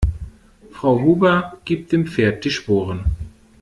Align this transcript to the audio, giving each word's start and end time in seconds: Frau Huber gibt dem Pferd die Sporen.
Frau 0.71 0.99
Huber 0.99 1.59
gibt 1.63 1.91
dem 1.91 2.07
Pferd 2.07 2.43
die 2.43 2.49
Sporen. 2.49 3.05